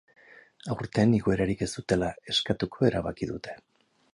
Aurten 0.75 1.13
igoerarik 1.17 1.61
ez 1.65 1.69
dutela 1.73 2.09
eskatuko 2.35 2.89
erabaki 2.91 3.29
dute. 3.35 3.59